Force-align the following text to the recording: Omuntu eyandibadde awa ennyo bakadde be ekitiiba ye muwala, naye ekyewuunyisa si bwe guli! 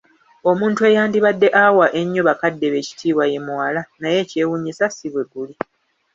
Omuntu 0.49 0.79
eyandibadde 0.89 1.47
awa 1.65 1.85
ennyo 2.01 2.21
bakadde 2.27 2.65
be 2.71 2.77
ekitiiba 2.83 3.23
ye 3.31 3.39
muwala, 3.45 3.81
naye 4.01 4.17
ekyewuunyisa 4.23 4.85
si 4.89 5.07
bwe 5.13 5.23
guli! 5.31 5.55